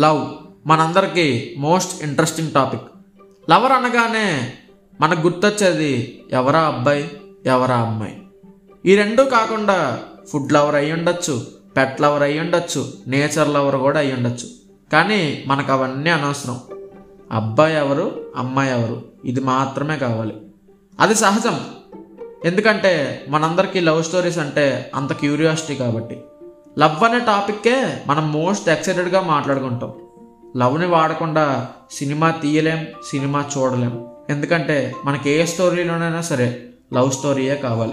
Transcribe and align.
Love 0.00 0.26
మనందరికీ 0.66 1.54
most 1.58 2.02
interesting 2.02 2.52
topic. 2.52 2.82
Lover 3.50 3.72
అనగానే 3.72 4.52
మనకు 5.00 5.20
గుర్తొచ్చేది 5.20 6.22
ఎవరా 6.32 6.60
అబ్బాయి 6.60 7.10
ఎవరా 7.46 7.76
అమ్మాయి. 7.76 8.22
ఈ 8.86 8.96
రెండూ 8.96 9.24
కాకుండా 9.24 9.98
ఫుడ్ 10.32 10.52
లవర్ 10.52 10.74
అయి 10.74 10.92
ఉండొచ్చు 10.92 11.46
పెట్ 11.76 12.00
లవర్ 12.00 12.22
అయి 12.22 12.40
ఉండొచ్చు 12.40 12.92
నేచర్ 13.06 13.48
లవర్ 13.48 13.76
కూడా 13.76 13.98
అయి 13.98 14.12
ఉండొచ్చు. 14.12 14.48
కానీ 14.92 15.44
మనకు 15.46 15.72
అవన్నీ 15.72 16.10
అనవసరం. 16.10 16.60
అబ్బాయి 17.32 17.76
ఎవరు 17.76 18.32
అమ్మాయి 18.36 18.70
ఎవరు 18.70 19.02
ఇది 19.24 19.40
మాత్రమే 19.40 19.96
కావాలి. 19.98 20.34
అది 21.00 21.14
సహజం. 21.14 21.60
ఎందుకంటే 22.44 23.24
మనందరికీ 23.28 23.80
లవ్ 23.80 24.04
స్టోరీస్ 24.04 24.38
అంటే 24.38 24.90
అంత 24.94 25.12
క్యూరియాసిటీ 25.12 25.74
కాబట్టి. 25.74 26.20
లవ్ 26.78 27.04
అనే 27.04 27.18
టాపిక్కే 27.18 28.02
మనం 28.06 28.32
మోస్ట్ 28.32 28.68
ఎక్సైటెడ్గా 28.68 29.20
మాట్లాడుకుంటాం. 29.20 29.92
లవ్ని 30.56 30.86
వాడకుండా 30.86 31.68
సినిమా 31.90 32.30
తీయలేం 32.30 32.86
సినిమా 33.10 33.44
చూడలేం. 33.58 34.06
ఎందుకంటే 34.30 34.94
మనకి 35.04 35.30
ఏ 35.30 35.44
స్టోరీలోనైనా 35.44 36.20
సరే 36.20 36.62
లవ్ 36.94 37.12
స్టోరీయే 37.12 37.56
కావాలి. 37.56 37.92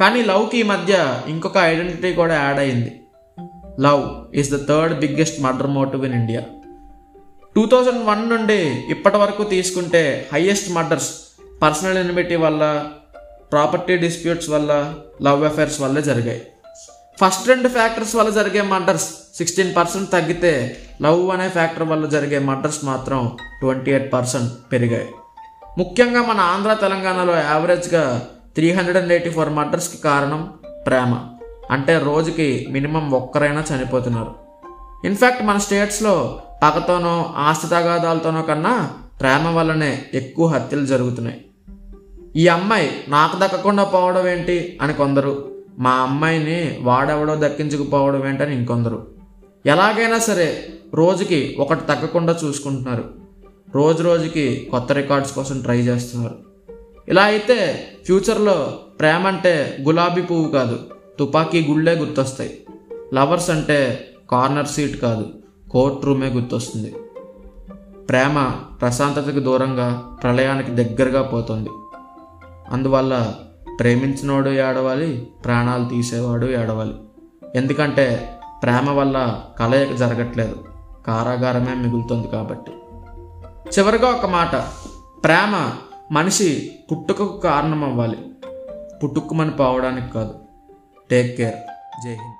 కానీ 0.00 0.22
లవ్కి 0.22 0.58
ఈ 0.58 0.62
మధ్య 0.62 1.20
ఇంకొక 1.26 1.56
ఐడెంటిటీ 1.56 2.12
కూడా 2.12 2.34
యాడ్ 2.34 2.58
అయింది. 2.58 3.00
Love 3.80 4.36
is 4.36 4.54
the 4.54 4.68
third 4.68 4.98
biggest 4.98 5.40
murder 5.40 5.66
motive 5.66 6.04
in 6.04 6.14
India. 6.14 6.40
Two 7.56 7.66
thousand 7.66 8.06
one 8.06 8.28
నుండి 8.28 8.84
ఇప్పటి 8.90 9.16
వరకు 9.16 9.44
తీసుకుంటే 9.44 10.28
హయ్యెస్ట్ 10.32 10.72
మర్డర్స్ 10.72 11.14
పర్సనల్ 11.62 11.98
ఎనిమిటీ 11.98 12.36
వల్ల 12.36 12.86
ప్రాపర్టీ 13.52 13.96
డిస్ప్యూట్స్ 13.96 14.50
వల్ల 14.50 14.94
లవ్ 15.22 15.44
అఫైర్స్ 15.44 15.80
వల్లే 15.80 16.02
జరిగాయి. 16.02 16.42
ఫస్ట్ 17.24 17.48
రెండు 17.48 17.68
ఫ్యాక్టర్స్ 17.68 18.16
వల్ల 18.16 18.30
జరిగే 18.30 18.62
మర్డర్స్ 18.62 19.36
సిక్స్టీన్ 19.36 19.76
పర్సెంట్ 19.76 20.10
తగ్గితే 20.10 20.76
లవ్ 21.02 21.30
అనే 21.30 21.48
ఫ్యాక్టర్ 21.48 21.82
వల్ల 21.82 22.06
జరిగే 22.06 22.38
మర్డర్స్ 22.38 22.84
మాత్రం 22.84 23.36
ట్వంటీ 23.60 23.90
ఎయిట్ 23.90 24.12
పర్సెంట్ 24.12 24.72
పెరిగాయి. 24.72 25.08
ముఖ్యంగా 25.78 26.22
మన 26.22 26.40
ఆంధ్ర 26.40 26.74
తెలంగాణలో 26.74 27.34
యావరేజ్గా 27.34 28.28
three 28.54 28.72
hundred 28.72 28.98
and 28.98 29.12
eighty 29.12 29.30
four 29.30 29.48
మర్డర్స్కి 29.48 29.98
కారణం 29.98 30.52
ప్రేమ. 30.86 31.28
అంటే 31.70 31.98
రోజుకి 31.98 32.66
మినిమం 32.70 33.10
ఒక్కరైనా 33.10 33.64
చనిపోతున్నారు. 33.72 34.34
ఇన్ఫ్యాక్ట్ 35.04 35.42
మన 35.42 35.58
స్టేట్స్లో 35.58 36.42
పగతోనో 36.62 37.34
ఆస్తి 37.36 37.66
తగాదాలతోనో 37.66 38.42
కన్నా 38.42 38.90
ప్రేమ 39.20 39.48
వల్లనే 39.48 40.04
ఎక్కువ 40.14 40.46
హత్యలు 40.46 40.86
జరుగుతున్నాయి. 40.86 41.44
ఈ 42.36 42.48
అమ్మాయి 42.48 43.04
నాకు 43.08 43.36
దక్కకుండా 43.36 43.84
పోవడం 43.84 44.28
ఏంటి 44.28 44.78
అని 44.82 44.94
కొందరు 44.94 45.59
మా 45.80 45.90
అమ్మాయిని 45.90 46.78
వాడెవడో 46.82 47.36
దక్కించుకుపోవడం 47.36 48.28
ఏంటని 48.28 48.54
ఇంకొందరు. 48.54 49.06
ఎలాగైనా 49.66 50.18
సరే 50.18 50.66
రోజుకి 50.94 51.56
ఒకటి 51.58 51.80
తగ్గకుండా 51.80 52.38
చూసుకుంటున్నారు. 52.44 53.04
రోజు 53.74 54.02
రోజుకి 54.02 54.68
కొత్త 54.70 54.92
రికార్డ్స్ 54.92 55.32
కోసం 55.32 55.60
ట్రై 55.60 55.80
చేస్తున్నారు. 55.80 56.38
ఇలా 57.08 57.22
అయితే 57.22 57.86
ఫ్యూచర్లో 58.04 58.78
ప్రేమ 59.00 59.26
అంటే 59.26 59.76
గులాబీ 59.82 60.22
పువ్వు 60.22 60.50
కాదు 60.50 60.78
తుపాకీ 61.18 61.66
గుళ్ళే 61.70 61.94
గుర్తొస్తాయి. 61.94 62.66
లవర్స్ 63.14 63.50
అంటే 63.50 64.08
కార్నర్ 64.30 64.66
సీట్ 64.66 65.00
కాదు 65.00 65.26
కోర్ట్ 65.70 66.04
రూమే 66.04 66.28
గుర్తొస్తుంది. 66.28 66.94
ప్రేమ 68.08 68.52
ప్రశాంతతకు 68.80 69.40
దూరంగా 69.40 70.16
ప్రళయానికి 70.22 70.70
దగ్గరగా 70.70 71.22
పోతుంది. 71.22 71.70
అందువల్ల 72.70 73.34
ప్రేమించినోడు 73.80 74.50
ఏడవాలి 74.50 75.28
ప్రాణాలు 75.44 75.84
తీసేవాడు 75.88 76.46
ఏడవాలి. 76.46 76.94
ఎందుకంటే 77.54 78.36
ప్రేమ 78.62 78.90
వల్ల 78.90 79.40
కలయిక 79.58 79.94
జరగట్లేదు 79.94 80.64
కారాగారమే 81.06 81.74
మిగులుతుంది 81.74 82.28
కాబట్టి. 82.28 82.72
చివరిగా 83.70 84.08
ఒక 84.08 84.26
మాట 84.26 84.56
ప్రేమ 85.24 85.72
మనిషి 86.12 86.70
పుట్టుకకు 86.92 87.40
కారణం 87.44 87.84
అవ్వాలి 87.84 88.18
పుట్టుకుమని 89.02 89.50
పోవడానికి 89.50 90.12
కాదు. 90.12 90.34
టేక్ 91.10 91.36
కేర్ 91.36 91.54
జై 92.04 92.10
హింద్. 92.10 92.39